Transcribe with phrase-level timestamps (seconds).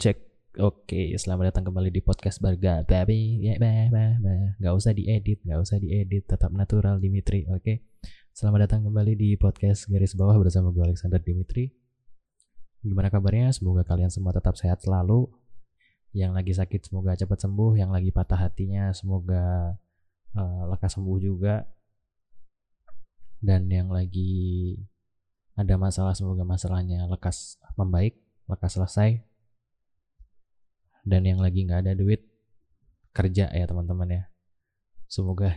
[0.00, 0.16] Cek.
[0.64, 3.44] Oke, selamat datang kembali di podcast Barga Baby.
[3.44, 4.56] Ya, bah, bah, bah.
[4.56, 7.44] Gak usah diedit, gak usah diedit, tetap natural Dimitri.
[7.52, 7.84] Oke.
[8.32, 11.68] Selamat datang kembali di podcast garis bawah bersama gue Alexander Dimitri.
[12.80, 13.52] Gimana kabarnya?
[13.52, 15.28] Semoga kalian semua tetap sehat selalu.
[16.16, 19.76] Yang lagi sakit semoga cepat sembuh, yang lagi patah hatinya semoga
[20.32, 21.68] uh, lekas sembuh juga.
[23.36, 24.80] Dan yang lagi
[25.60, 28.16] ada masalah semoga masalahnya lekas membaik,
[28.48, 29.28] lekas selesai
[31.04, 32.24] dan yang lagi nggak ada duit
[33.10, 34.22] kerja ya teman-teman ya.
[35.10, 35.54] Semoga.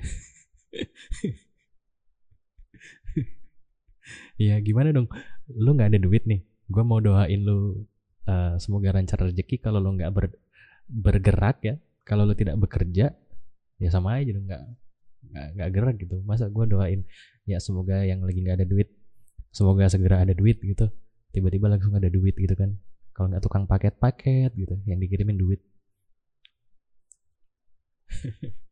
[4.36, 5.08] Ya gimana dong?
[5.48, 6.42] Lu nggak ada duit nih.
[6.68, 7.86] Gue mau doain lu
[8.28, 9.62] uh, semoga lancar rezeki.
[9.62, 10.34] Kalau lu nggak ber,
[10.90, 13.14] bergerak ya kalau lu tidak bekerja
[13.80, 14.50] ya sama aja dong.
[14.50, 14.64] Nggak
[15.56, 16.20] nggak gerak gitu.
[16.26, 17.06] Masa gue doain
[17.46, 18.90] ya semoga yang lagi nggak ada duit
[19.54, 20.90] semoga segera ada duit gitu.
[21.32, 22.74] Tiba-tiba langsung ada duit gitu kan
[23.14, 25.62] kalau nggak tukang paket-paket gitu yang dikirimin duit.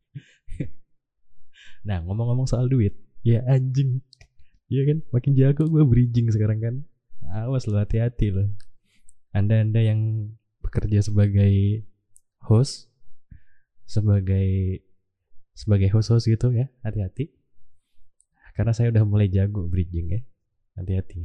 [1.82, 2.94] Nah ngomong-ngomong soal duit
[3.26, 4.02] ya anjing.
[4.70, 4.98] Iya kan?
[5.10, 6.74] Makin jago gue bridging sekarang kan.
[7.34, 8.50] Awas lo hati-hati lo
[9.32, 10.28] anda-anda yang
[10.60, 11.88] bekerja sebagai
[12.44, 12.92] host
[13.88, 14.84] sebagai
[15.56, 17.32] sebagai host-host gitu ya hati-hati.
[18.52, 20.20] Karena saya udah mulai jago bridging ya.
[20.76, 21.24] Hati-hati.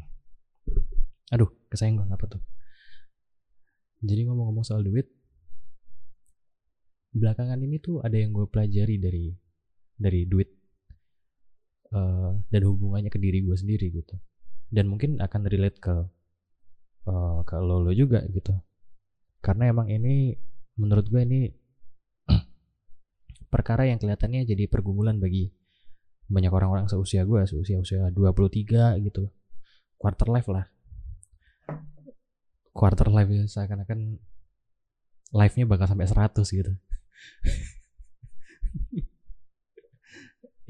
[1.36, 2.40] Aduh kesenggol apa tuh
[3.98, 5.10] jadi ngomong-ngomong soal duit,
[7.18, 9.34] belakangan ini tuh ada yang gue pelajari dari
[9.98, 10.50] dari duit
[11.98, 14.14] uh, dan hubungannya ke diri gue sendiri gitu.
[14.70, 15.96] Dan mungkin akan relate ke
[17.10, 18.54] uh, ke lo lo juga gitu.
[19.42, 20.38] Karena emang ini
[20.78, 21.50] menurut gue ini
[23.54, 25.50] perkara yang kelihatannya jadi pergumulan bagi
[26.30, 29.34] banyak orang-orang seusia gue, seusia usia 23 gitu.
[29.98, 30.77] Quarter life lah
[32.78, 34.22] quarter life ya seakan-akan
[35.34, 36.72] live-nya bakal sampai 100 gitu.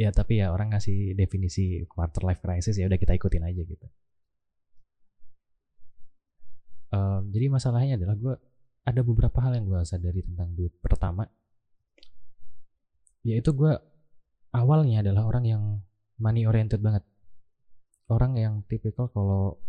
[0.01, 3.87] ya tapi ya orang ngasih definisi quarter life crisis ya udah kita ikutin aja gitu.
[6.87, 8.39] Um, jadi masalahnya adalah gue
[8.87, 10.71] ada beberapa hal yang gue sadari tentang duit.
[10.79, 11.27] Pertama,
[13.27, 13.75] yaitu gue
[14.55, 15.63] awalnya adalah orang yang
[16.15, 17.03] money oriented banget.
[18.07, 19.59] Orang yang tipikal kalau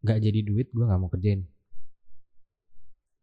[0.00, 1.44] nggak jadi duit gue nggak mau kerjain.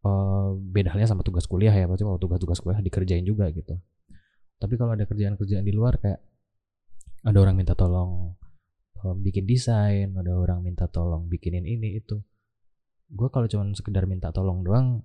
[0.05, 3.75] Uh, beda halnya sama tugas kuliah ya pasti kalau tugas-tugas kuliah dikerjain juga gitu.
[4.57, 6.21] Tapi kalau ada kerjaan-kerjaan di luar kayak
[7.25, 8.37] ada orang minta tolong
[9.01, 12.21] uh, bikin desain ada orang minta tolong bikinin ini itu
[13.09, 15.01] gue kalau cuma sekedar minta tolong doang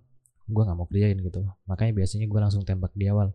[0.46, 1.40] gue nggak mau kerjain gitu.
[1.64, 3.32] Makanya biasanya gue langsung tembak di awal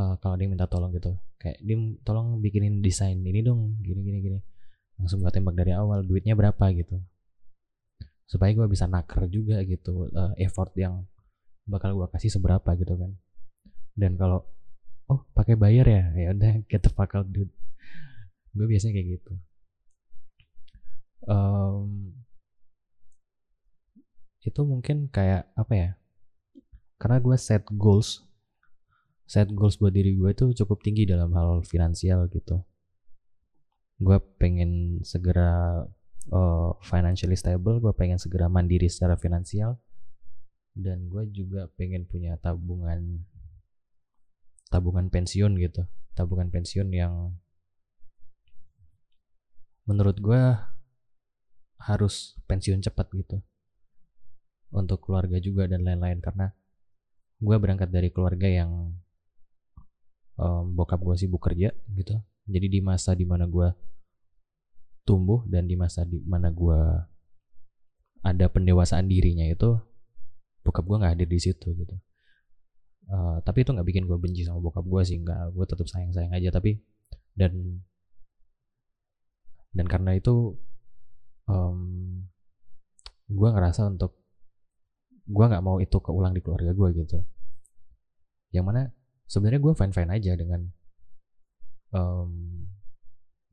[0.00, 1.12] uh, kalau dia minta tolong gitu.
[1.36, 4.38] Kayak dia tolong bikinin desain ini dong gini gini gini.
[4.96, 6.96] Langsung gue tembak dari awal duitnya berapa gitu
[8.26, 11.06] supaya gue bisa naker juga gitu uh, effort yang
[11.66, 13.14] bakal gue kasih seberapa gitu kan.
[13.94, 14.42] Dan kalau
[15.06, 16.04] oh pakai bayar ya?
[16.14, 17.50] Ya udah get the fuck out dude.
[18.52, 19.32] Gue biasanya kayak gitu.
[21.26, 22.14] Um,
[24.42, 25.90] itu mungkin kayak apa ya?
[26.98, 28.26] Karena gue set goals
[29.26, 32.62] set goals buat diri gue itu cukup tinggi dalam hal finansial gitu.
[33.98, 35.82] Gue pengen segera
[36.32, 39.78] uh, financially stable gue pengen segera mandiri secara finansial.
[40.76, 43.24] Dan gue juga pengen punya tabungan
[44.68, 45.88] tabungan pensiun gitu.
[46.12, 47.32] Tabungan pensiun yang
[49.88, 50.42] menurut gue
[51.80, 53.40] harus pensiun cepat gitu.
[54.74, 56.20] Untuk keluarga juga dan lain-lain.
[56.20, 56.52] Karena
[57.40, 58.92] gue berangkat dari keluarga yang
[60.36, 62.20] um, bokap gue sibuk kerja gitu.
[62.46, 63.72] Jadi di masa di mana gue
[65.06, 66.80] tumbuh dan di masa di mana gue
[68.26, 69.78] ada pendewasaan dirinya itu
[70.66, 71.94] bokap gue nggak hadir di situ gitu.
[73.06, 76.10] Uh, tapi itu nggak bikin gue benci sama bokap gue sih nggak gue tetap sayang
[76.10, 76.82] sayang aja tapi
[77.38, 77.78] dan
[79.70, 80.58] dan karena itu
[81.46, 81.78] um,
[83.30, 84.18] gue ngerasa untuk
[85.26, 87.18] gue nggak mau itu keulang di keluarga gue gitu.
[88.50, 88.82] Yang mana
[89.30, 90.60] sebenarnya gue fine fine aja dengan
[91.94, 92.55] um,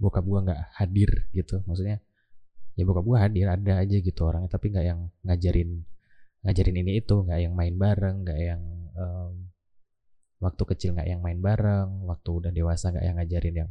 [0.04, 1.64] bokap gue nggak hadir gitu.
[1.64, 2.04] Maksudnya
[2.76, 5.86] ya bokap gue hadir ada aja gitu orangnya tapi nggak yang ngajarin
[6.42, 8.62] ngajarin ini itu nggak yang main bareng nggak yang
[8.98, 9.34] um,
[10.42, 13.70] waktu kecil nggak yang main bareng waktu udah dewasa nggak yang ngajarin yang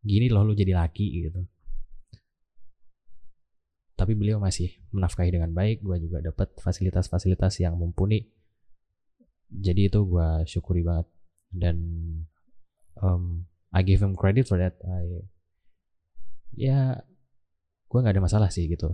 [0.00, 1.42] gini loh lu jadi laki gitu.
[3.98, 8.30] Tapi beliau masih menafkahi dengan baik gue juga dapat fasilitas-fasilitas yang mumpuni.
[9.50, 11.10] Jadi itu gue syukuri banget.
[11.50, 11.76] Dan
[13.02, 13.42] um,
[13.74, 14.78] I give him credit for that.
[14.86, 15.26] I
[16.54, 17.00] ya
[17.88, 18.92] gue nggak ada masalah sih gitu.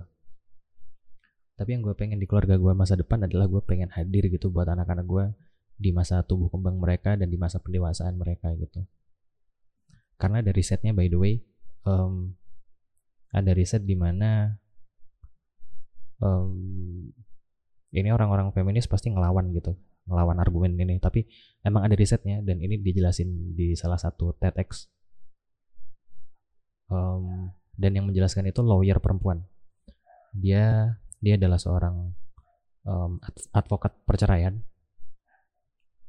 [1.54, 4.66] Tapi yang gue pengen di keluarga gue masa depan adalah gue pengen hadir gitu buat
[4.66, 5.24] anak-anak gue
[5.74, 8.82] di masa tumbuh kembang mereka dan di masa pendewasaan mereka gitu.
[10.18, 11.34] Karena dari setnya by the way
[11.86, 12.34] um,
[13.34, 14.54] ada riset di mana
[16.22, 16.54] um,
[17.94, 19.74] ini orang-orang feminis pasti ngelawan gitu.
[20.10, 21.26] Ngelawan argumen ini tapi
[21.62, 24.90] emang ada risetnya dan ini dijelasin di salah satu TEDx
[26.90, 29.44] um, dan yang menjelaskan itu lawyer perempuan.
[30.34, 32.12] Dia dia adalah seorang
[32.84, 33.18] um,
[33.54, 34.60] advokat perceraian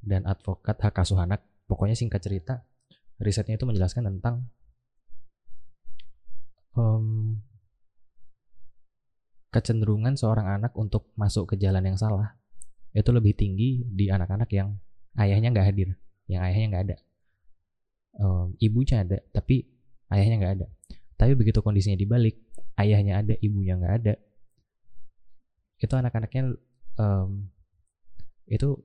[0.02, 1.42] dan advokat hak asuh anak.
[1.66, 2.62] Pokoknya singkat cerita
[3.18, 4.46] risetnya itu menjelaskan tentang
[6.78, 7.40] um,
[9.50, 12.36] kecenderungan seorang anak untuk masuk ke jalan yang salah
[12.96, 14.76] itu lebih tinggi di anak-anak yang
[15.20, 15.90] ayahnya nggak hadir,
[16.32, 16.96] yang ayahnya nggak ada,
[18.24, 19.68] um, ibunya ada, tapi
[20.14, 20.68] ayahnya nggak ada.
[21.16, 22.36] Tapi begitu kondisinya dibalik,
[22.76, 24.14] ayahnya ada, ibunya nggak ada,
[25.80, 26.56] itu anak-anaknya
[27.00, 27.52] um,
[28.48, 28.80] itu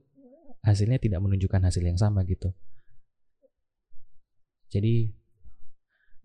[0.61, 2.53] hasilnya tidak menunjukkan hasil yang sama gitu.
[4.71, 5.11] Jadi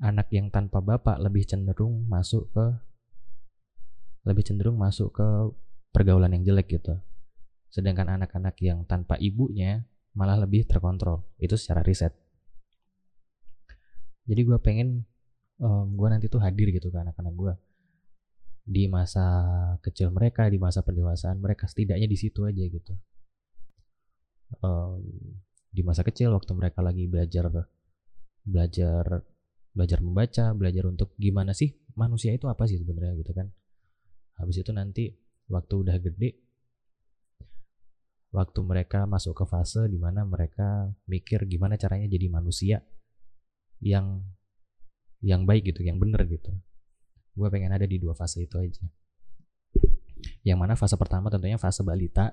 [0.02, 2.66] anak yang tanpa bapak lebih cenderung masuk ke
[4.26, 5.26] lebih cenderung masuk ke
[5.94, 6.98] pergaulan yang jelek gitu.
[7.70, 11.24] Sedangkan anak-anak yang tanpa ibunya malah lebih terkontrol.
[11.38, 12.12] Itu secara riset.
[14.26, 15.06] Jadi gue pengen
[15.62, 17.54] um, gue nanti tuh hadir gitu ke anak-anak gue
[18.66, 19.26] di masa
[19.78, 22.92] kecil mereka, di masa pendewasaan mereka, setidaknya di situ aja gitu.
[24.58, 25.06] Um,
[25.70, 27.46] di masa kecil waktu mereka lagi belajar
[28.42, 29.22] belajar
[29.70, 33.46] belajar membaca, belajar untuk gimana sih manusia itu apa sih sebenarnya gitu kan.
[34.42, 35.14] Habis itu nanti
[35.46, 36.42] waktu udah gede
[38.34, 42.82] waktu mereka masuk ke fase di mana mereka mikir gimana caranya jadi manusia
[43.80, 44.24] yang
[45.24, 46.52] yang baik gitu yang bener gitu.
[47.36, 48.84] Gue pengen ada di dua fase itu aja.
[50.42, 52.32] Yang mana fase pertama tentunya fase balita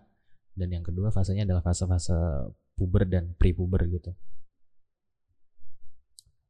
[0.53, 2.13] dan yang kedua fasenya adalah fase-fase
[2.77, 4.13] puber dan pre-puber gitu.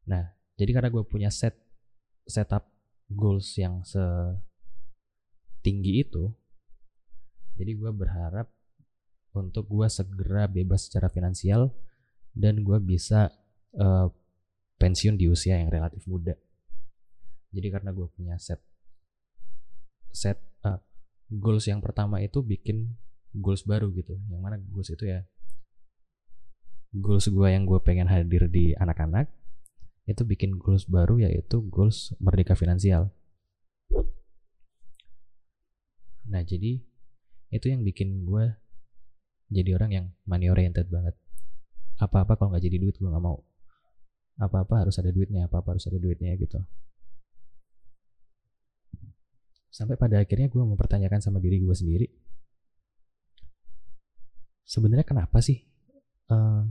[0.07, 1.55] Nah jadi karena gue punya set
[2.27, 2.67] setup
[3.09, 4.03] goals yang se
[5.63, 6.27] tinggi itu
[7.55, 8.51] jadi gue berharap
[9.33, 11.71] untuk gue segera bebas secara finansial
[12.35, 13.31] dan gue bisa
[13.77, 14.09] uh,
[14.81, 16.37] pensiun di usia yang relatif muda
[17.53, 18.61] jadi karena gue punya set
[20.13, 20.81] set uh,
[21.29, 22.93] goals yang pertama itu bikin
[23.33, 25.25] goals baru gitu yang mana goals itu ya
[26.93, 29.29] goals gue yang gue pengen hadir di anak-anak
[30.05, 33.09] itu bikin goals baru yaitu goals merdeka finansial
[36.27, 36.79] Nah jadi
[37.53, 38.55] itu yang bikin gue
[39.53, 41.13] jadi orang yang money oriented banget.
[41.99, 43.43] Apa-apa kalau nggak jadi duit gue nggak mau.
[44.41, 46.57] Apa-apa harus ada duitnya, apa-apa harus ada duitnya gitu.
[49.73, 52.07] Sampai pada akhirnya gue mempertanyakan sama diri gue sendiri.
[54.63, 55.61] Sebenarnya kenapa sih
[56.29, 56.61] eh,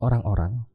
[0.00, 0.68] orang-orang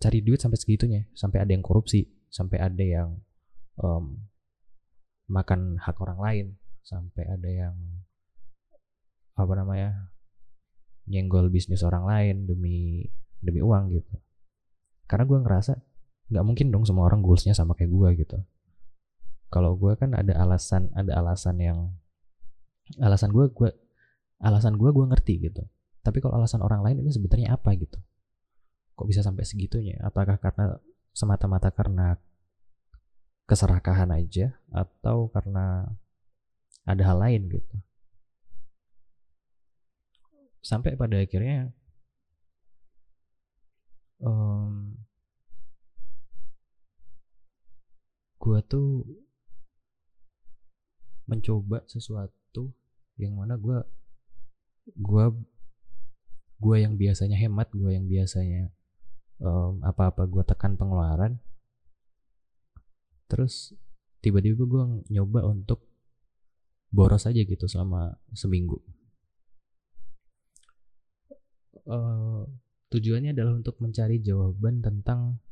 [0.00, 3.08] cari duit sampai segitunya, sampai ada yang korupsi, sampai ada yang
[3.80, 4.20] um,
[5.28, 6.46] makan hak orang lain
[6.84, 7.76] sampai ada yang
[9.34, 10.12] apa namanya
[11.08, 13.08] nyenggol bisnis orang lain demi
[13.44, 14.14] demi uang gitu.
[15.04, 15.72] Karena gue ngerasa
[16.32, 18.38] nggak mungkin dong semua orang goalsnya sama kayak gue gitu.
[19.52, 21.78] Kalau gue kan ada alasan ada alasan yang
[22.98, 23.70] alasan gue gue
[24.40, 25.62] alasan gue gue ngerti gitu.
[26.04, 27.96] Tapi kalau alasan orang lain ini sebenarnya apa gitu?
[28.96, 29.96] Kok bisa sampai segitunya?
[30.04, 30.76] Apakah karena
[31.14, 32.18] semata-mata karena
[33.44, 35.88] keserakahan aja atau karena
[36.84, 37.76] ada hal lain gitu?
[40.64, 41.72] Sampai pada akhirnya
[44.20, 44.94] um,
[48.38, 49.08] gue tuh
[51.24, 52.68] mencoba sesuatu
[53.16, 53.80] yang mana gue
[54.92, 55.24] gue
[56.60, 58.68] gue yang biasanya hemat gue yang biasanya
[59.40, 61.40] um, apa-apa gue tekan pengeluaran.
[63.28, 63.72] Terus
[64.20, 65.88] tiba-tiba gue nyoba untuk
[66.92, 68.78] boros aja gitu selama seminggu.
[71.84, 72.48] Uh,
[72.94, 75.42] tujuannya adalah untuk mencari jawaban tentang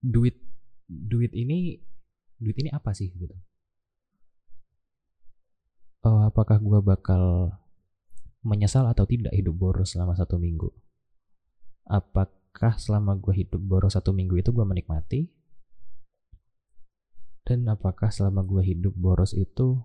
[0.00, 0.40] duit
[0.88, 1.76] duit ini
[2.40, 3.36] duit ini apa sih gitu.
[6.02, 7.54] Uh, apakah gue bakal
[8.42, 10.66] menyesal atau tidak hidup boros selama satu minggu?
[11.86, 15.24] Apakah apakah selama gue hidup boros satu minggu itu gue menikmati?
[17.48, 19.80] Dan apakah selama gue hidup boros itu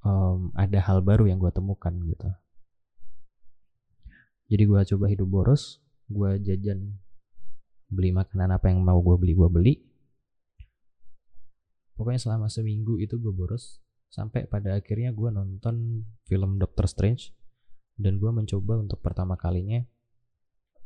[0.00, 2.32] um, ada hal baru yang gue temukan gitu
[4.46, 6.94] jadi gue coba hidup boros gue jajan
[7.90, 9.74] beli makanan apa yang mau gue beli gue beli.
[11.96, 13.80] Pokoknya selama seminggu itu gue boros
[14.12, 17.32] sampai pada akhirnya gue nonton film Doctor Strange
[17.96, 19.80] dan gue mencoba untuk pertama kalinya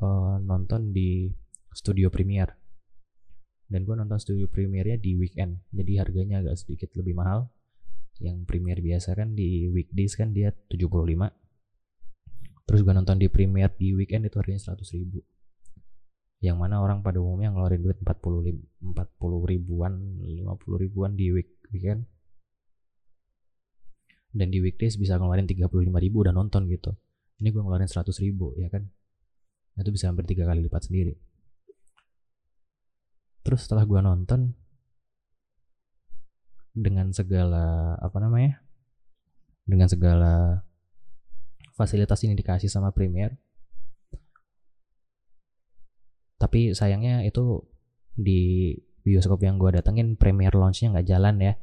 [0.00, 1.28] uh, nonton di
[1.74, 2.56] studio premiere.
[3.70, 7.50] Dan gue nonton studio premiernya di weekend jadi harganya agak sedikit lebih mahal.
[8.20, 11.00] Yang premier biasa kan di weekdays kan dia 75
[12.70, 15.18] terus gue nonton di premier di weekend itu harganya 100 ribu.
[16.38, 20.46] Yang mana orang pada umumnya ngeluarin duit 40 40 ribuan 50
[20.86, 22.06] ribuan di week weekend.
[24.30, 25.66] Dan di weekdays bisa ngeluarin 35
[25.98, 26.94] ribu udah nonton gitu.
[27.42, 28.86] Ini gue ngeluarin 100 ribu ya kan?
[29.74, 31.18] Itu bisa hampir tiga kali lipat sendiri.
[33.42, 34.54] Terus setelah gue nonton
[36.70, 38.62] dengan segala apa namanya?
[39.66, 40.62] Dengan segala
[41.80, 43.32] fasilitas ini dikasih sama Premier.
[46.36, 47.64] Tapi sayangnya itu
[48.12, 48.72] di
[49.04, 51.54] bioskop yang gue datengin premier launchnya nggak jalan ya.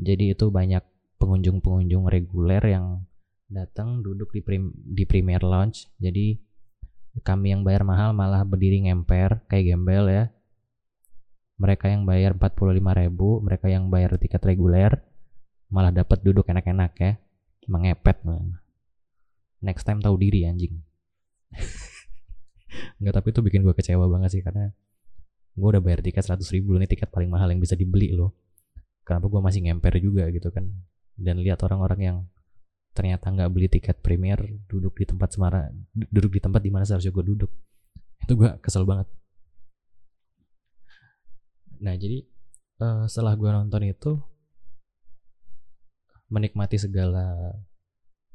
[0.00, 0.80] Jadi itu banyak
[1.20, 3.04] pengunjung-pengunjung reguler yang
[3.52, 5.88] datang duduk di prim, di premier launch.
[6.00, 6.40] Jadi
[7.20, 10.24] kami yang bayar mahal malah berdiri ngemper kayak gembel ya.
[11.60, 14.96] Mereka yang bayar 45 ribu mereka yang bayar tiket reguler
[15.68, 17.12] malah dapat duduk enak-enak ya.
[17.68, 18.24] Mengepet
[19.60, 20.80] next time tahu diri anjing.
[23.00, 24.72] Enggak tapi itu bikin gue kecewa banget sih karena
[25.56, 28.32] gue udah bayar tiket 100 ribu ini tiket paling mahal yang bisa dibeli loh.
[29.04, 30.68] Kenapa gue masih ngemper juga gitu kan.
[31.16, 32.16] Dan lihat orang-orang yang
[32.90, 37.12] ternyata nggak beli tiket premier duduk di tempat semara duduk di tempat di mana seharusnya
[37.12, 37.50] gue duduk.
[38.24, 39.08] Itu gue kesel banget.
[41.80, 42.24] Nah jadi
[42.80, 44.12] uh, setelah gue nonton itu
[46.30, 47.56] menikmati segala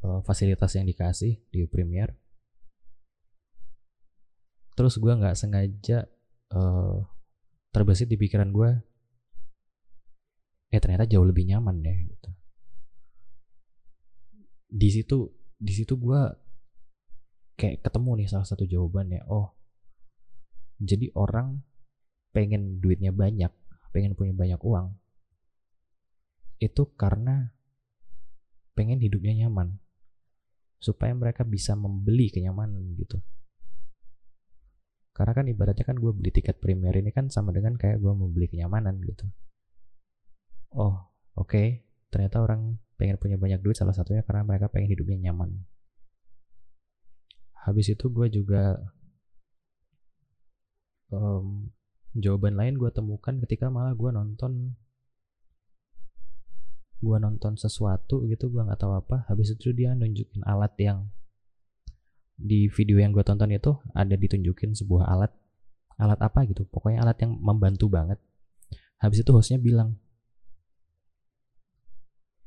[0.05, 2.13] uh, fasilitas yang dikasih di premier
[4.77, 6.05] terus gue nggak sengaja
[6.53, 7.01] uh,
[7.73, 8.71] terbesit di pikiran gue
[10.69, 12.29] eh ternyata jauh lebih nyaman ya gitu.
[14.67, 16.21] Di situ di situ gue
[17.55, 19.55] kayak ketemu nih salah satu jawabannya oh
[20.75, 21.63] jadi orang
[22.35, 23.47] pengen duitnya banyak
[23.95, 24.91] pengen punya banyak uang
[26.59, 27.55] itu karena
[28.75, 29.79] pengen hidupnya nyaman
[30.85, 33.17] supaya mereka bisa membeli kenyamanan gitu.
[35.17, 38.29] Karena kan ibaratnya kan gue beli tiket premier ini kan sama dengan kayak gue mau
[38.29, 39.25] beli kenyamanan gitu.
[40.77, 41.49] Oh oke.
[41.49, 41.67] Okay.
[42.13, 45.67] ternyata orang pengen punya banyak duit salah satunya karena mereka pengen hidupnya nyaman.
[47.67, 48.79] Habis itu gue juga
[51.11, 51.67] um,
[52.15, 54.79] jawaban lain gue temukan ketika malah gue nonton
[57.03, 61.07] gue nonton sesuatu gitu gue nggak tahu apa habis itu dia nunjukin alat yang
[62.35, 65.31] di video yang gue tonton itu ada ditunjukin sebuah alat
[65.95, 68.19] alat apa gitu pokoknya alat yang membantu banget.
[68.99, 69.95] Habis itu hostnya bilang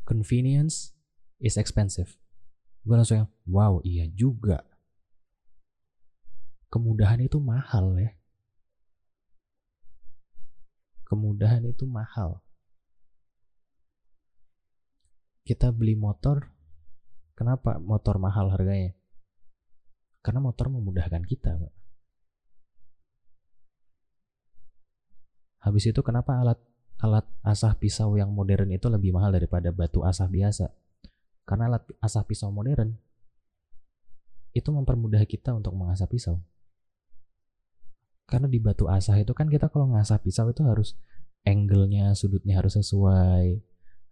[0.05, 0.97] convenience
[1.41, 2.17] is expensive.
[2.85, 4.65] Gue langsung yang wow iya juga.
[6.69, 8.13] Kemudahan itu mahal ya.
[11.09, 12.45] Kemudahan itu mahal
[15.49, 16.45] kita beli motor
[17.33, 18.93] kenapa motor mahal harganya
[20.21, 21.57] karena motor memudahkan kita.
[25.65, 26.61] Habis itu kenapa alat
[27.01, 30.69] alat asah pisau yang modern itu lebih mahal daripada batu asah biasa?
[31.49, 32.93] Karena alat asah pisau modern
[34.53, 36.45] itu mempermudah kita untuk mengasah pisau.
[38.29, 40.93] Karena di batu asah itu kan kita kalau ngasah pisau itu harus
[41.49, 43.65] angle-nya, sudutnya harus sesuai.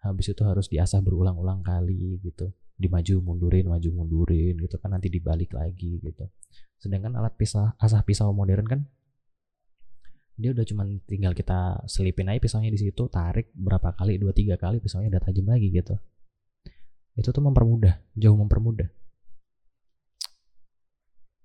[0.05, 2.53] Habis itu harus diasah berulang-ulang kali gitu.
[2.76, 4.76] Dimaju mundurin maju mundurin gitu.
[4.81, 6.29] Kan nanti dibalik lagi gitu.
[6.76, 8.81] Sedangkan alat pisah asah pisau modern kan
[10.37, 14.61] dia udah cuman tinggal kita selipin aja pisaunya di situ tarik berapa kali dua tiga
[14.61, 15.97] kali pisaunya udah tajam lagi gitu.
[17.17, 18.85] Itu tuh mempermudah jauh mempermudah.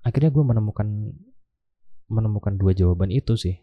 [0.03, 0.88] Akhirnya gue menemukan
[2.12, 3.55] menemukan dua jawaban itu sih.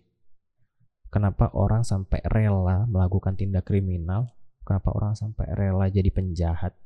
[1.12, 4.33] Kenapa orang sampai rela melakukan tindak kriminal
[4.68, 6.76] kenapa orang sampai rela jadi penjahat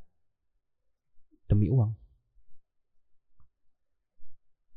[1.50, 1.98] demi uang.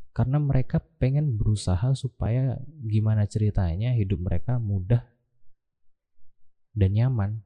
[0.09, 5.05] Karena mereka pengen berusaha supaya gimana ceritanya hidup mereka mudah
[6.73, 7.45] dan nyaman.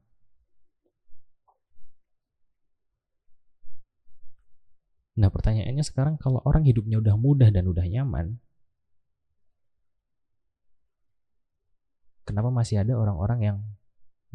[5.19, 8.39] Nah pertanyaannya sekarang kalau orang hidupnya udah mudah dan udah nyaman,
[12.23, 13.57] kenapa masih ada orang-orang yang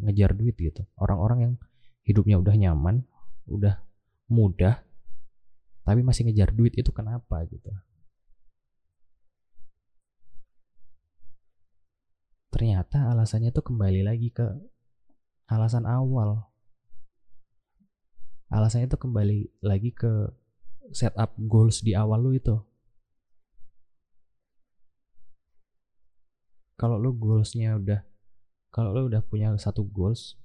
[0.01, 0.83] ngejar duit gitu?
[0.99, 1.53] Orang-orang yang
[2.05, 3.05] hidupnya udah nyaman,
[3.47, 3.81] udah
[4.29, 4.81] mudah,
[5.85, 7.69] tapi masih ngejar duit itu kenapa gitu?
[12.49, 14.47] Ternyata alasannya tuh kembali lagi ke
[15.51, 16.47] alasan awal.
[18.47, 20.31] Alasannya itu kembali lagi ke
[20.95, 22.55] setup goals di awal lu itu.
[26.79, 28.03] Kalau lu goalsnya udah
[28.75, 30.35] kalau lu udah punya satu goals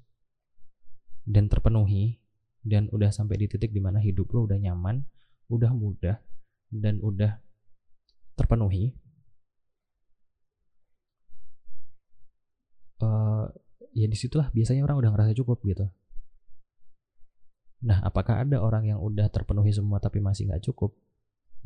[1.27, 2.23] dan terpenuhi
[2.63, 5.03] dan udah sampai di titik di mana hidup lu udah nyaman
[5.51, 6.23] udah mudah
[6.71, 7.43] dan udah
[8.39, 8.95] terpenuhi
[13.03, 13.51] uh,
[13.91, 15.91] ya di situlah biasanya orang udah ngerasa cukup gitu.
[17.83, 20.95] Nah apakah ada orang yang udah terpenuhi semua tapi masih nggak cukup?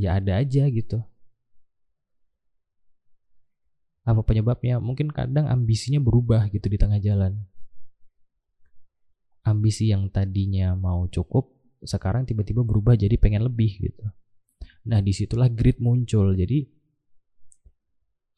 [0.01, 1.05] Ya ada aja gitu
[4.05, 4.77] apa penyebabnya?
[4.79, 7.41] Mungkin kadang ambisinya berubah gitu di tengah jalan.
[9.45, 11.53] Ambisi yang tadinya mau cukup
[11.85, 14.05] sekarang tiba-tiba berubah jadi pengen lebih gitu.
[14.89, 16.37] Nah di situlah grit muncul.
[16.37, 16.65] Jadi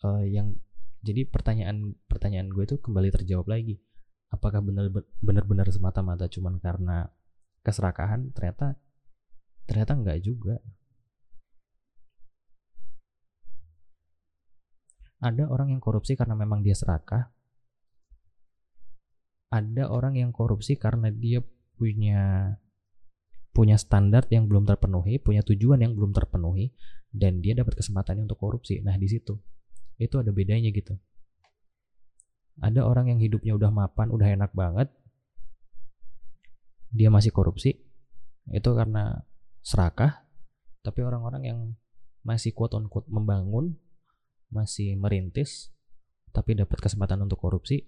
[0.06, 0.54] uh, yang
[1.02, 3.78] jadi pertanyaan pertanyaan gue itu kembali terjawab lagi.
[4.30, 4.58] Apakah
[5.22, 7.06] benar benar semata-mata cuman karena
[7.62, 8.34] keserakahan?
[8.34, 8.74] Ternyata
[9.66, 10.58] ternyata enggak juga
[15.20, 17.32] Ada orang yang korupsi karena memang dia serakah.
[19.48, 21.40] Ada orang yang korupsi karena dia
[21.76, 22.52] punya
[23.56, 26.76] punya standar yang belum terpenuhi, punya tujuan yang belum terpenuhi,
[27.08, 28.84] dan dia dapat kesempatannya untuk korupsi.
[28.84, 29.40] Nah di situ
[29.96, 30.92] itu ada bedanya gitu.
[32.60, 34.92] Ada orang yang hidupnya udah mapan, udah enak banget,
[36.92, 37.80] dia masih korupsi,
[38.52, 39.24] itu karena
[39.64, 40.24] serakah.
[40.84, 41.58] Tapi orang-orang yang
[42.24, 43.76] masih quote on quote membangun,
[44.50, 45.74] masih merintis
[46.30, 47.86] tapi dapat kesempatan untuk korupsi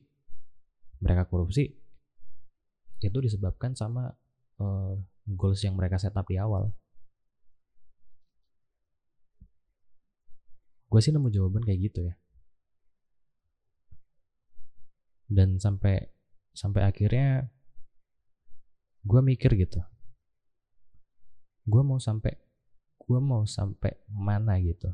[0.99, 1.79] mereka korupsi
[2.99, 4.11] itu disebabkan sama
[4.59, 4.95] uh,
[5.31, 6.75] goals yang mereka setup di awal.
[10.89, 12.15] Gue sih nemu jawaban kayak gitu ya.
[15.29, 16.09] Dan sampai
[16.57, 17.53] sampai akhirnya
[19.05, 19.79] gue mikir gitu.
[21.69, 22.35] Gue mau sampai
[22.99, 24.91] gue mau sampai mana gitu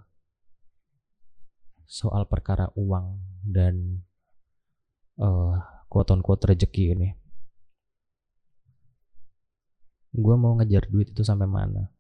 [1.85, 4.05] soal perkara uang dan
[5.21, 7.09] uh, on quote rezeki ini.
[10.15, 11.91] Gue mau ngejar duit itu sampai mana?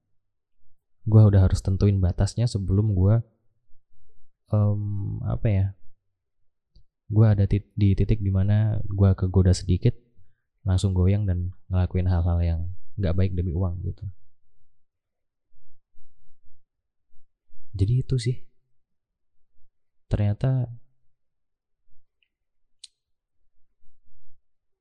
[1.04, 3.22] Gue udah harus tentuin batasnya sebelum gue
[4.54, 5.66] um, apa ya
[7.12, 9.92] gue ada di titik di mana gue kegoda sedikit
[10.64, 12.60] langsung goyang dan ngelakuin hal-hal yang
[12.96, 14.04] nggak baik demi uang gitu.
[17.74, 18.36] Jadi itu sih
[20.14, 20.70] ternyata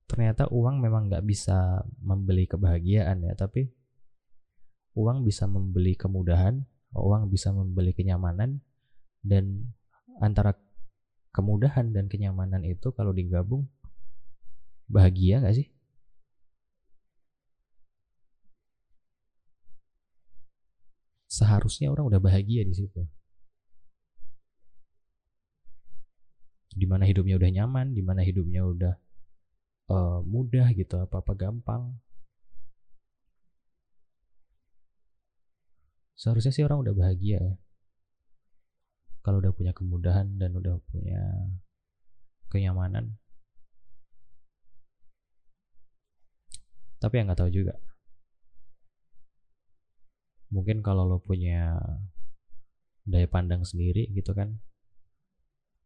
[0.06, 3.66] ternyata uang memang nggak bisa membeli kebahagiaan ya tapi
[4.94, 6.62] uang bisa membeli kemudahan
[6.94, 8.62] uang bisa membeli kenyamanan
[9.26, 9.74] dan
[10.22, 10.54] antara
[11.34, 13.66] kemudahan dan kenyamanan itu kalau digabung
[14.86, 15.68] bahagia nggak sih?
[21.26, 23.02] Seharusnya orang udah bahagia di situ
[26.74, 28.94] di mana hidupnya udah nyaman, di mana hidupnya udah
[29.94, 31.94] uh, mudah gitu, apa-apa gampang.
[36.18, 37.56] Seharusnya sih orang udah bahagia ya.
[39.24, 41.22] Kalau udah punya kemudahan dan udah punya
[42.52, 43.16] kenyamanan.
[47.00, 47.76] Tapi yang nggak tahu juga.
[50.52, 51.76] Mungkin kalau lo punya
[53.04, 54.64] daya pandang sendiri gitu kan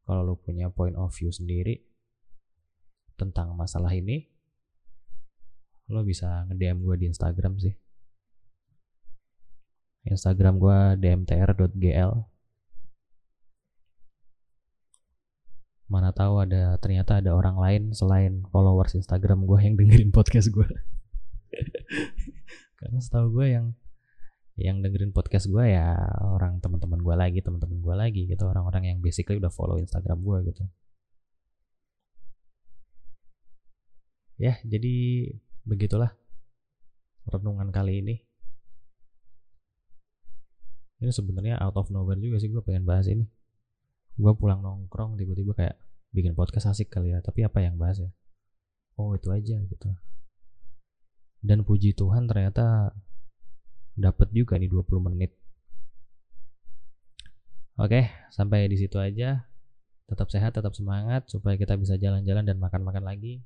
[0.08, 1.84] kalau lo punya point of view sendiri
[3.20, 4.32] tentang masalah ini
[5.92, 7.76] lo bisa nge-DM gue di Instagram sih.
[10.08, 12.12] Instagram gue dmtr.gl
[15.88, 20.68] mana tahu ada ternyata ada orang lain selain followers Instagram gue yang dengerin podcast gue
[22.80, 23.72] karena setahu gue yang
[24.58, 25.94] yang dengerin podcast gue ya
[26.26, 28.44] orang teman-teman gue lagi teman-teman gue lagi gitu.
[28.50, 30.64] Orang-orang yang basically udah follow Instagram gue gitu.
[34.42, 35.30] Ya jadi
[35.62, 36.10] begitulah
[37.30, 38.16] renungan kali ini.
[40.98, 43.30] Ini sebenarnya out of nowhere juga sih gue pengen bahas ini.
[44.18, 45.78] Gue pulang nongkrong tiba-tiba kayak
[46.10, 48.10] bikin podcast asik kali ya tapi apa yang bahas ya?
[48.98, 49.94] Oh itu aja gitu.
[51.46, 52.98] Dan puji Tuhan ternyata
[53.98, 55.34] dapat juga nih 20 menit.
[57.78, 59.50] Oke, sampai di situ aja.
[60.08, 63.44] Tetap sehat, tetap semangat supaya kita bisa jalan-jalan dan makan-makan lagi.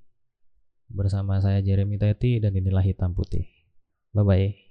[0.92, 3.48] Bersama saya Jeremy Teti dan inilah Hitam Putih.
[4.12, 4.71] Bye bye.